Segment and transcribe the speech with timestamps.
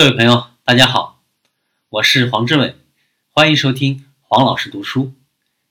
[0.00, 1.24] 各位朋友，大家好，
[1.88, 2.76] 我是黄志伟，
[3.32, 5.12] 欢迎收听黄老师读书。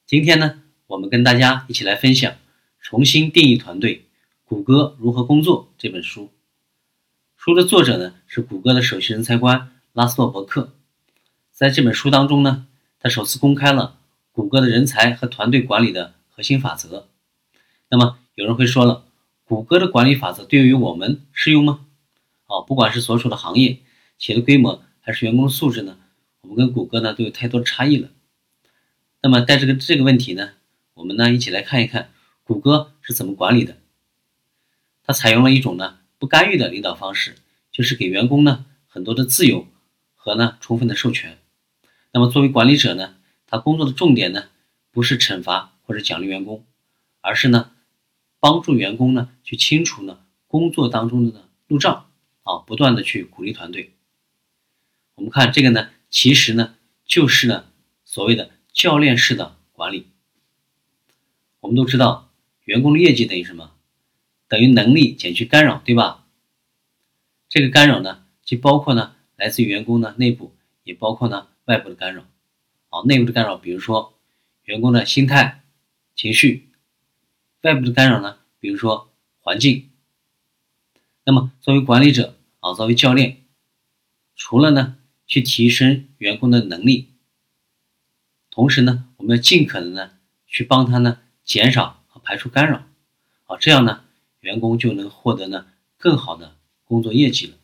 [0.05, 2.33] 今天呢，我们跟大家一起来分享
[2.81, 4.03] 《重新定义团队：
[4.43, 6.29] 谷歌如何工作》这本书。
[7.37, 10.73] 书的作者呢是谷歌的首席人才官拉斯洛伯克。
[11.53, 12.67] 在这本书当中呢，
[12.99, 13.97] 他首次公开了
[14.33, 17.07] 谷歌的人才和团队管理的核心法则。
[17.87, 19.05] 那么有人会说了，
[19.45, 21.85] 谷歌的管理法则对于我们适用吗？
[22.47, 23.79] 哦，不管是所处的行业。
[24.17, 25.97] 企业的规模还是员工的素质呢？
[26.41, 28.09] 我们跟谷歌呢都有太多差异了。
[29.21, 30.51] 那么带这个这个问题呢，
[30.93, 32.09] 我们呢一起来看一看
[32.43, 33.77] 谷歌是怎么管理的。
[35.03, 37.35] 它采用了一种呢不干预的领导方式，
[37.71, 39.67] 就是给员工呢很多的自由
[40.15, 41.37] 和呢充分的授权。
[42.11, 44.45] 那么作为管理者呢，他工作的重点呢
[44.91, 46.65] 不是惩罚或者奖励员工，
[47.21, 47.71] 而是呢
[48.39, 52.09] 帮助员工呢去清除呢工作当中的呢路障
[52.43, 53.91] 啊，不断的去鼓励团队。
[55.17, 57.65] 我们看这个呢，其实呢就是呢
[58.05, 60.05] 所谓的教练式的管理。
[61.59, 62.29] 我们都知道，
[62.65, 63.71] 员工的业绩等于什么？
[64.47, 66.27] 等于能力减去干扰，对吧？
[67.49, 72.21] 这个干扰呢，既包括呢来自于员工的内部，也包括呢外部的干扰。
[72.89, 74.19] 啊，内部的干扰，比如说
[74.65, 75.63] 员工的心态、
[76.15, 76.69] 情绪；
[77.63, 79.89] 外部的干扰呢，比如说环境。
[81.23, 83.43] 那么作为管理者啊，作为教练，
[84.35, 84.93] 除了呢。
[85.27, 87.09] 去提升员工的能力，
[88.49, 90.11] 同时呢，我们要尽可能呢
[90.47, 92.87] 去帮他呢减少和排除干扰，
[93.45, 94.05] 啊，这样呢
[94.39, 96.55] 员工就能获得呢更好的
[96.85, 97.57] 工作业绩了。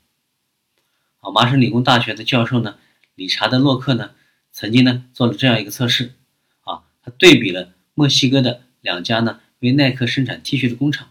[1.19, 2.77] 啊，麻省理工大学的教授呢
[3.15, 4.13] 理查德洛克呢
[4.51, 6.13] 曾经呢做了这样一个测试，
[6.61, 11.09] 啊，他对比了墨西哥的两家呢为耐克生产 T 恤的工厂，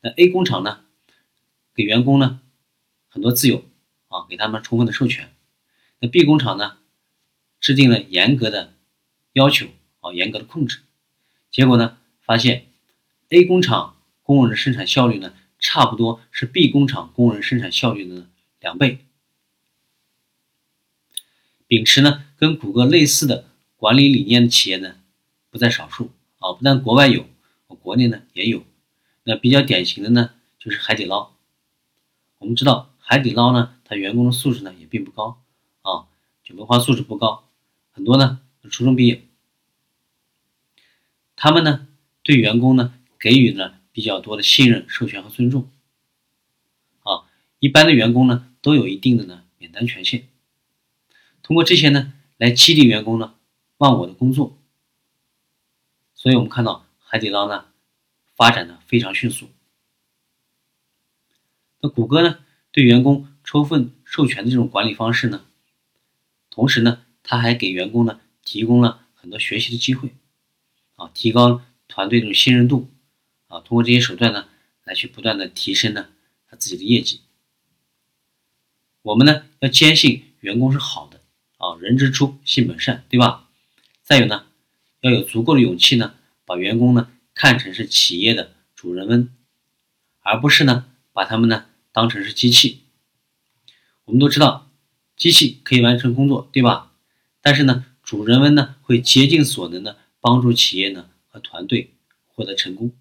[0.00, 0.80] 那 A 工厂呢
[1.72, 2.40] 给员工呢
[3.08, 3.64] 很多自由，
[4.08, 5.32] 啊，给他们充分的授权。
[6.02, 6.78] 那 B 工厂呢，
[7.60, 8.74] 制定了严格的
[9.34, 9.68] 要求
[10.00, 10.80] 啊，严格的控制，
[11.52, 12.66] 结果呢，发现
[13.28, 18.26] A 工厂工人的生产效率呢，差不多是 B 工厂工人生产效率的
[18.58, 19.06] 两倍。
[21.68, 24.96] 秉持呢跟谷歌类似的管理理念的企业呢，
[25.50, 26.10] 不在少数
[26.40, 27.26] 啊，不但国外有，
[27.68, 28.64] 国内呢也有。
[29.22, 31.32] 那比较典型的呢，就是海底捞。
[32.38, 35.41] 我们知道海底捞呢，它员工的素质呢也并不高。
[36.52, 37.48] 文化素质不高，
[37.90, 38.40] 很多呢
[38.70, 39.26] 初中毕业，
[41.34, 41.88] 他们呢
[42.22, 45.70] 对员工呢给予呢比较多的信任、授权和尊重。
[47.02, 47.24] 啊，
[47.58, 50.24] 一般的员工呢都有一定的呢免单权限，
[51.42, 53.34] 通过这些呢来激励员工呢
[53.78, 54.56] 忘我的工作。
[56.14, 57.66] 所以我们看到海底捞呢
[58.36, 59.48] 发展的非常迅速。
[61.80, 62.38] 那谷歌呢
[62.70, 65.44] 对员工充分授权的这种管理方式呢？
[66.54, 70.14] 同时呢，他还给员工呢提供了很多学习的机会，
[70.96, 72.90] 啊，提高团队的信任度，
[73.48, 74.48] 啊，通过这些手段呢，
[74.84, 76.10] 来去不断的提升呢
[76.46, 77.22] 他自己的业绩。
[79.00, 81.22] 我们呢要坚信员工是好的，
[81.56, 83.48] 啊，人之初性本善，对吧？
[84.02, 84.44] 再有呢，
[85.00, 86.14] 要有足够的勇气呢，
[86.44, 89.30] 把员工呢看成是企业的主人翁，
[90.20, 92.82] 而不是呢把他们呢当成是机器。
[94.04, 94.68] 我们都知道。
[95.16, 96.92] 机器可以完成工作，对吧？
[97.40, 101.94] 但是呢，主人翁呢会竭尽所能的帮助企业呢和团队
[102.26, 102.92] 获得成功。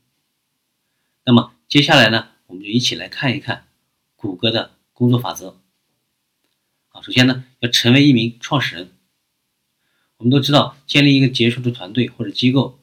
[1.24, 3.68] 那么接下来呢，我们就一起来看一看
[4.16, 5.60] 谷歌的工作法则。
[6.90, 8.92] 啊，首先呢，要成为一名创始人。
[10.18, 12.80] 我们都知道，建立一个杰出的团队或者机构，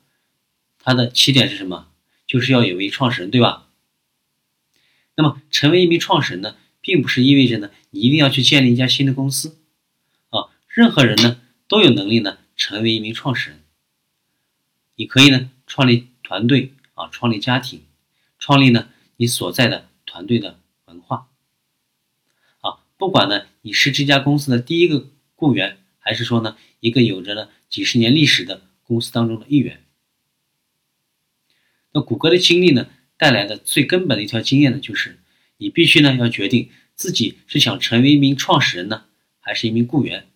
[0.79, 1.89] 它的起点是什么？
[2.27, 3.69] 就是要有位创始人，对吧？
[5.17, 6.57] 那么成为一名创始人呢？
[6.89, 9.59] 并不是意味着呢，你一定要去建立一家新的公司，
[10.31, 11.39] 啊，任何人呢
[11.69, 13.61] 都有能力呢成为一名创始人。
[14.97, 17.83] 你可以呢创立团队啊，创立家庭，
[18.39, 18.89] 创立呢
[19.19, 21.29] 你所在的团队的文化，
[22.63, 29.85] 啊，不管呢你是这家公司的第一个雇员，还是说呢一个有着呢几十年历史的公司当中的一员。
[31.93, 32.89] 那谷歌的经历呢
[33.19, 35.19] 带来的最根本的一条经验呢就是。
[35.59, 39.05] 你必须呢要决定自己是想成为一名创始人呢，
[39.41, 40.27] 还是一名雇员。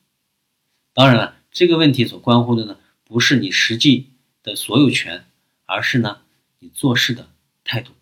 [0.93, 4.11] 当然了，这个问题所关乎的呢，不是你实际
[4.43, 5.25] 的所有权，
[5.65, 6.21] 而是呢
[6.59, 7.31] 你做事的
[7.65, 7.93] 态度。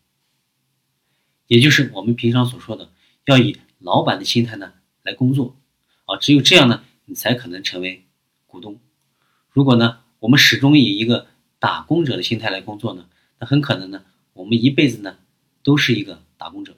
[1.47, 2.91] 也就是我们平常所说的，
[3.27, 4.73] 要以老板的心态呢
[5.03, 5.57] 来工作
[6.07, 8.05] 啊，只有这样呢，你才可能成为
[8.47, 8.81] 股东。
[9.51, 11.27] 如果呢，我们始终以一个
[11.59, 13.09] 打工者的心态来工作呢，
[13.39, 15.19] 那很可能呢，我们一辈子呢
[15.63, 16.77] 都是一个打工者。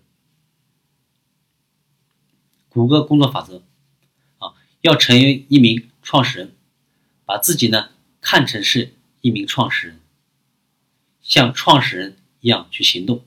[2.72, 3.62] 谷歌工作法则
[4.38, 6.56] 啊，要成为一名创始人，
[7.26, 7.90] 把自己呢
[8.22, 10.00] 看成是一名创始人，
[11.20, 13.26] 像创始人一样去行动，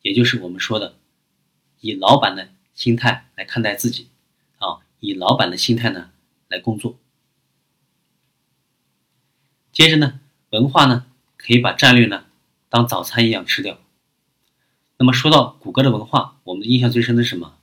[0.00, 0.96] 也就是我们说的
[1.78, 4.08] 以老板的心态来看待自己
[4.58, 6.10] 啊，以老板的心态呢
[6.48, 6.98] 来工作。
[9.70, 10.18] 接着呢，
[10.50, 11.06] 文化呢
[11.36, 12.24] 可以把战略呢
[12.68, 13.78] 当早餐一样吃掉。
[14.98, 17.56] 那么说到谷歌的文化，我们的印象最深的是什么？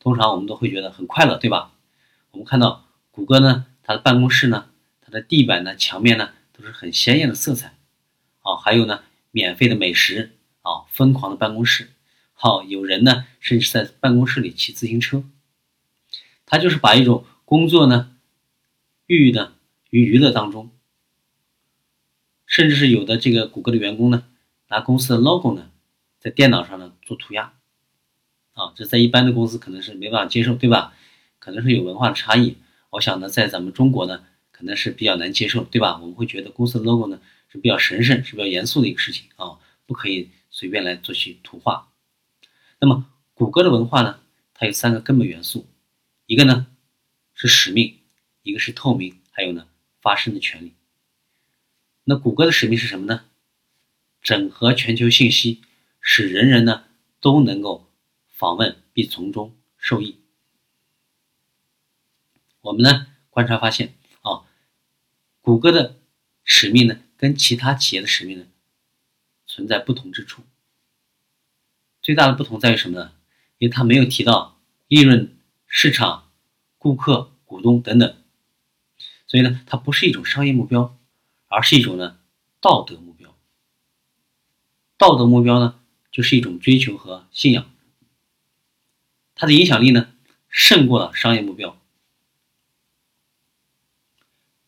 [0.00, 1.74] 通常我们都会觉得很快乐，对吧？
[2.30, 4.70] 我们看到谷歌呢，它的办公室呢，
[5.02, 7.76] 它的地板呢、墙面呢，都是很鲜艳的色彩，
[8.40, 10.32] 啊，还有呢，免费的美食，
[10.62, 11.90] 啊，疯狂的办公室，
[12.32, 15.22] 好，有人呢，甚至在办公室里骑自行车，
[16.46, 18.16] 他就是把一种工作呢，
[19.04, 19.52] 寓呢
[19.90, 20.70] 于娱乐当中，
[22.46, 24.24] 甚至是有的这个谷歌的员工呢，
[24.68, 25.70] 拿公司的 logo 呢，
[26.18, 27.52] 在电脑上呢做涂鸦。
[28.54, 30.94] 啊，这在一般的公司可能是没办法接受，对吧？
[31.38, 32.56] 可能是有文化的差异。
[32.90, 35.98] 我想呢，在咱们中国呢，可能是比较难接受，对吧？
[36.00, 41.88] 我们会觉得公司的 logo 呢是比较神圣、是比较严肃的一个事情啊，不可以随便来做去图画。
[42.80, 44.20] 那么，谷歌的文化呢，
[44.52, 45.66] 它有三个根本元素，
[46.26, 46.66] 一个呢
[47.34, 47.98] 是使命，
[48.42, 49.66] 一个是透明，还有呢
[50.02, 50.74] 发声的权利。
[52.04, 53.24] 那谷歌的使命是什么呢？
[54.20, 55.62] 整合全球信息，
[56.00, 56.84] 使人人呢
[57.20, 57.89] 都能够。
[58.40, 60.18] 访问并从中受益。
[62.62, 63.92] 我们呢观察发现
[64.22, 64.48] 啊，
[65.42, 66.00] 谷歌的
[66.42, 68.46] 使命呢跟其他企业的使命呢
[69.46, 70.42] 存在不同之处。
[72.00, 73.12] 最大的不同在于什么呢？
[73.58, 74.58] 因为它没有提到
[74.88, 76.30] 利润、市场、
[76.78, 78.16] 顾客、股东等等，
[79.26, 80.98] 所以呢它不是一种商业目标，
[81.48, 82.18] 而是一种呢
[82.58, 83.36] 道德目标。
[84.96, 85.78] 道德目标呢
[86.10, 87.70] 就是一种追求和信仰。
[89.40, 90.12] 它的影响力呢，
[90.50, 91.80] 胜过了商业目标。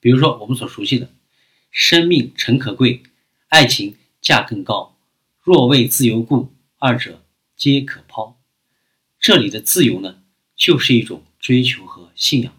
[0.01, 1.13] 比如说我们所熟悉的
[1.71, 3.03] “生命诚可贵，
[3.49, 4.97] 爱情价更高，
[5.43, 7.23] 若为自由故，二者
[7.55, 8.41] 皆可抛。”
[9.21, 10.23] 这里的自由呢，
[10.57, 12.59] 就是一种追求和信仰。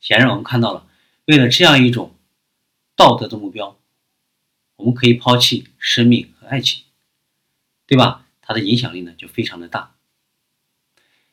[0.00, 0.86] 显然，我们看到了，
[1.24, 2.14] 为了这样一种
[2.94, 3.80] 道德的目标，
[4.76, 6.84] 我们可以抛弃生命和爱情，
[7.86, 8.26] 对吧？
[8.42, 9.94] 它的影响力呢，就非常的大。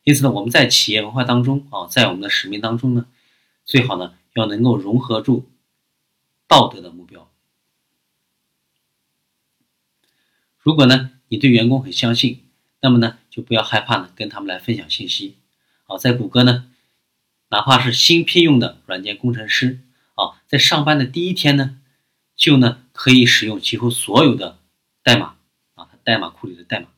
[0.05, 3.07] 因此呢，我们在企业文化当中啊，在我们的使命当中呢，
[3.65, 5.49] 最好呢要能够融合住
[6.47, 7.27] 道德的目标。
[10.59, 12.43] 如果呢你对员工很相信，
[12.81, 15.37] 那么呢就不要害怕呢跟他们来分享信息。
[15.87, 16.71] 啊，在谷歌呢，
[17.49, 19.79] 哪怕是新聘用的软件工程师
[20.13, 21.79] 啊，在上班的第一天呢，
[22.35, 24.59] 就呢可以使用几乎所有的
[25.01, 25.35] 代码
[25.73, 26.89] 啊，代码库里的代码。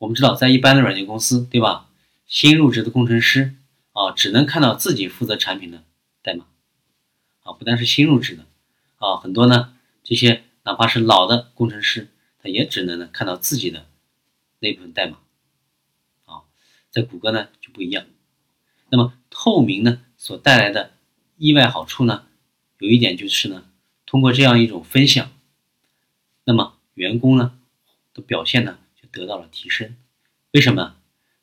[0.00, 1.86] 我们知道，在一般的软件公司，对吧？
[2.26, 3.54] 新入职的工程师
[3.92, 5.84] 啊，只能看到自己负责产品的
[6.22, 6.46] 代码
[7.42, 8.46] 啊，不但是新入职的
[8.96, 12.08] 啊，很多呢，这些哪怕是老的工程师，
[12.42, 13.86] 他也只能呢看到自己的
[14.60, 15.18] 那部分代码
[16.24, 16.48] 啊。
[16.90, 18.06] 在谷歌呢就不一样。
[18.88, 20.94] 那么透明呢所带来的
[21.36, 22.24] 意外好处呢，
[22.78, 23.64] 有一点就是呢，
[24.06, 25.30] 通过这样一种分享，
[26.44, 27.58] 那么员工呢
[28.14, 28.78] 的表现呢。
[29.12, 29.96] 得到了提升，
[30.52, 30.96] 为什么？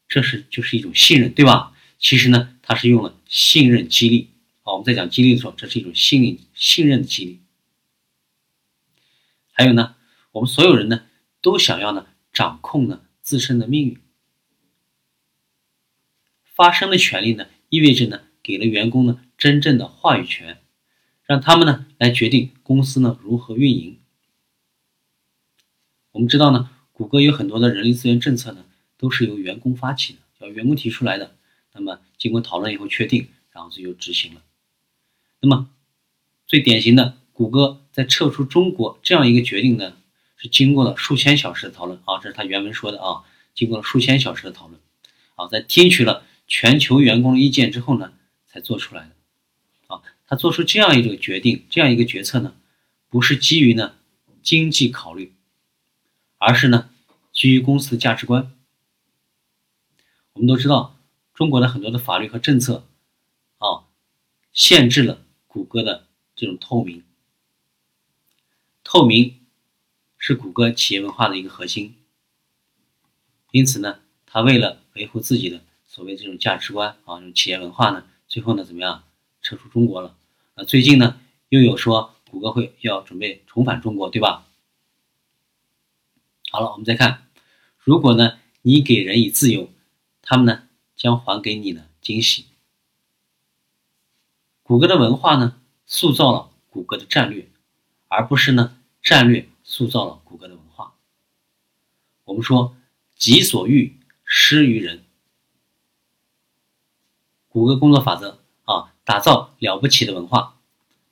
[0.10, 1.76] 这是就是一种信任，对吧？
[2.00, 4.30] 其实呢，它是用了信任激励。
[4.62, 7.42] 好，我们在讲激励的时候，这是一种信任信任的激励。
[9.52, 9.96] 还有呢，
[10.32, 11.06] 我们所有人呢，
[11.42, 14.00] 都想要呢，掌控呢自身的命运。
[16.46, 20.62] 发声的权利呢，意味着呢，给了员工呢真正的话语权，
[21.26, 24.00] 让他们呢来决定公司呢如何运营。
[26.12, 26.70] 我们知道呢。
[26.98, 28.66] 谷歌有很多的人力资源政策呢，
[28.98, 31.36] 都是由员工发起的，叫员工提出来的。
[31.72, 34.42] 那么经过讨论以后确定，然后就又执行了。
[35.40, 35.70] 那么
[36.48, 39.96] 最典型的，谷歌在撤出中国这样一个决定呢，
[40.38, 43.22] 是经过了数千小时的讨论啊，这是他原文说的啊，
[43.54, 44.82] 经过了数千小时的讨论
[45.36, 48.12] 啊，在听取了全球员工的意见之后呢，
[48.48, 49.12] 才做出来的。
[49.86, 52.56] 啊，他做出这样一个决定，这样一个决策呢，
[53.08, 53.94] 不是基于呢
[54.42, 55.32] 经济考虑。
[56.38, 56.90] 而是呢，
[57.34, 58.52] 基于公司的价值观。
[60.34, 60.96] 我们都知道，
[61.34, 62.88] 中国的很多的法律和政策，
[63.58, 63.86] 啊，
[64.54, 67.04] 限制了谷歌的这种透明。
[68.84, 69.40] 透明
[70.18, 71.96] 是谷歌企业文化的一个核心。
[73.52, 79.04] 因此呢，他为了维护自己的所谓这种价值观啊，这种企业文化呢，最后呢，怎么样
[79.42, 80.16] 撤出中国了？
[80.56, 84.47] 啊，最近呢，又有说谷歌会要准备重返中国，对吧？
[86.58, 87.28] 好了，我们再看，
[87.78, 89.70] 如果呢，你给人以自由，
[90.24, 90.64] 他们呢
[90.96, 92.48] 将还给你的惊喜。
[94.64, 97.48] 谷歌的文化呢，塑造了谷歌的战略，
[98.08, 100.96] 而不是呢战略塑造了谷歌的文化。
[102.24, 102.76] 我们说
[103.16, 103.96] “己所欲，
[104.26, 105.04] 施于人”。
[107.50, 110.58] 谷歌工作法则啊，打造了不起的文化，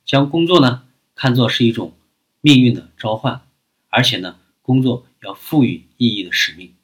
[0.04, 1.94] 将工作呢看作是一种
[2.42, 3.48] 命运的召唤，
[3.90, 6.76] 而且呢，工作要赋予意义的使命，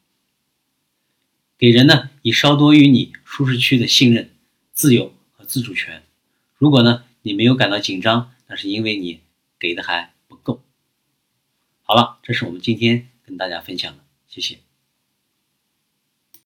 [1.57, 4.31] 给人呢以稍多于你舒适区的信任、
[4.73, 6.03] 自由和自主权。
[6.57, 9.21] 如果呢，你没有感到紧张，那是因为你
[9.59, 10.63] 给的还不够。
[11.83, 14.70] 好了，这是我们今天跟大家分享的，谢谢。